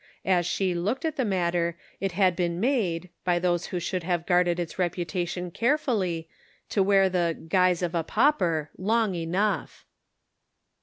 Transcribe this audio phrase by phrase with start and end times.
[0.25, 4.25] As she looked at the matter, it had been made, by those who should have
[4.25, 6.27] guarded its reputation carefully
[6.69, 9.85] to wear the" guise of a pauper" long enough.